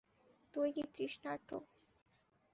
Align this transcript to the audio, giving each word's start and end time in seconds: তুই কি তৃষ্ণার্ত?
তুই 0.53 0.69
কি 0.75 0.83
তৃষ্ণার্ত? 0.95 1.49